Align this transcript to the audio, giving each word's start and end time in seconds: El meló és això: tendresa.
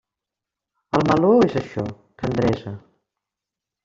El 0.99 1.03
meló 1.09 1.29
és 1.47 1.57
això: 1.61 1.83
tendresa. 2.21 2.73